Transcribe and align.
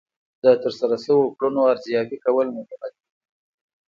د 0.43 0.45
ترسره 0.61 0.97
شوو 1.03 1.33
کړنو 1.37 1.61
ارزیابي 1.73 2.17
کول 2.25 2.47
مهمه 2.55 2.75
ده. 2.93 2.99